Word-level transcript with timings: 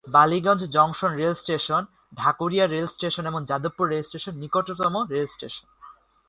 Ballygunge 0.07 0.61
junction 0.65 1.11
rail station, 1.15 1.85
Dhakuria 2.15 2.67
rail station 2.67 3.23
এবং 3.25 3.45
Jadavpur 3.45 3.85
rail 3.87 4.03
station 4.03 4.33
নিকটতম 4.35 4.95
rail station. 5.09 5.67